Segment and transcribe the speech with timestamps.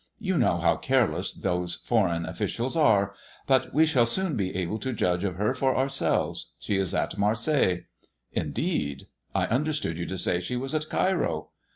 [0.17, 3.13] You know how careless those foreign officials are.
[3.45, 6.53] But we shall soon be able to judge of her for ourselves.
[6.57, 7.83] She is at Marseilles."
[8.31, 9.03] Indeed.
[9.35, 11.49] I understood you to say she was at Cairo."